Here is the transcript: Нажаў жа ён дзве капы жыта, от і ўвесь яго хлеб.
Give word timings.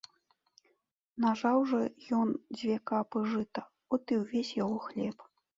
Нажаў 1.25 1.57
жа 1.73 1.81
ён 2.21 2.29
дзве 2.57 2.79
капы 2.93 3.19
жыта, 3.35 3.61
от 3.95 4.03
і 4.17 4.21
ўвесь 4.23 4.53
яго 4.63 4.77
хлеб. 4.89 5.17